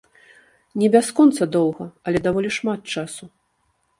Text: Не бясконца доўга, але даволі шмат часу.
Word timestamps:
Не 0.83 0.87
бясконца 0.95 1.47
доўга, 1.57 1.85
але 2.11 2.17
даволі 2.27 2.49
шмат 2.57 2.81
часу. 2.97 3.23